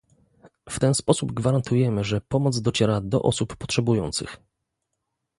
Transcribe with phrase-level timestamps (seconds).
[0.69, 4.37] W ten sposób gwarantujemy, że pomoc dociera do osób potrzebujących